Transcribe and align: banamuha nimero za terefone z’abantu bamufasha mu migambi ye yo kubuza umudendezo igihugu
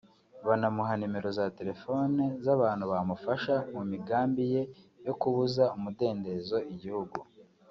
banamuha 0.47 0.93
nimero 0.99 1.29
za 1.37 1.45
terefone 1.57 2.23
z’abantu 2.45 2.83
bamufasha 2.91 3.55
mu 3.75 3.81
migambi 3.91 4.41
ye 4.53 4.61
yo 5.05 5.13
kubuza 5.21 5.63
umudendezo 5.77 6.57
igihugu 6.73 7.17